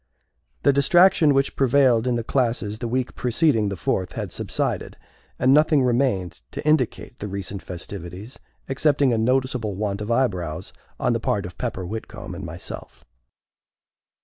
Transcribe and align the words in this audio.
The 0.63 0.73
distraction 0.73 1.31
which 1.31 1.55
prevailed 1.55 2.07
in 2.07 2.15
the 2.15 2.23
classes 2.23 2.79
the 2.79 2.87
week 2.87 3.13
preceding 3.13 3.69
the 3.69 3.75
Fourth 3.77 4.13
had 4.13 4.31
subsided, 4.31 4.97
and 5.37 5.53
nothing 5.53 5.83
remained 5.83 6.41
to 6.53 6.67
indicate 6.67 7.19
the 7.19 7.27
recent 7.27 7.61
festivities, 7.61 8.39
excepting 8.67 9.13
a 9.13 9.19
noticeable 9.19 9.75
want 9.75 10.01
of 10.01 10.09
eyebrows 10.09 10.73
on 10.99 11.13
the 11.13 11.19
part 11.19 11.45
of 11.45 11.55
Pepper 11.59 11.85
Whitcomb 11.85 12.33
and 12.33 12.43
myself. 12.43 13.03